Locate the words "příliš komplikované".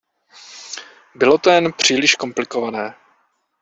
1.73-2.95